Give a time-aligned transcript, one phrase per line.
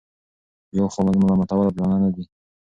[0.77, 2.23] یوه خوا ملامتول عادلانه نه دي.